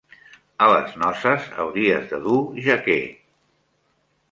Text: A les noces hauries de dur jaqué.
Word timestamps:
A 0.67 0.69
les 0.71 0.95
noces 1.01 1.51
hauries 1.65 2.09
de 2.15 2.21
dur 2.25 2.41
jaqué. 2.69 2.99